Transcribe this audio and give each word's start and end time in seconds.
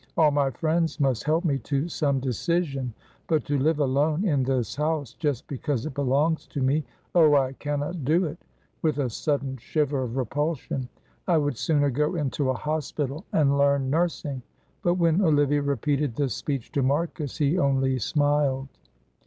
All 0.17 0.31
my 0.31 0.49
friends 0.49 0.99
must 0.99 1.25
help 1.25 1.45
me 1.45 1.59
to 1.59 1.87
some 1.87 2.19
decision, 2.19 2.91
but 3.27 3.45
to 3.45 3.59
live 3.59 3.77
alone 3.77 4.25
in 4.27 4.41
this 4.41 4.75
house 4.75 5.13
just 5.13 5.45
because 5.47 5.85
it 5.85 5.93
belongs 5.93 6.47
to 6.47 6.59
me; 6.59 6.83
oh, 7.13 7.35
I 7.35 7.53
cannot 7.53 8.03
do 8.03 8.25
it," 8.25 8.39
with 8.81 8.97
a 8.97 9.11
sudden 9.11 9.57
shiver 9.57 10.01
of 10.01 10.17
repulsion. 10.17 10.89
"I 11.27 11.37
would 11.37 11.55
sooner 11.59 11.91
go 11.91 12.15
into 12.15 12.49
a 12.49 12.55
hospital 12.55 13.25
and 13.31 13.59
learn 13.59 13.91
nursing." 13.91 14.41
But 14.81 14.95
when 14.95 15.21
Olivia 15.21 15.61
repeated 15.61 16.15
this 16.15 16.33
speech 16.33 16.71
to 16.71 16.81
Marcus 16.81 17.37
he 17.37 17.59
only 17.59 17.99
smiled. 17.99 18.69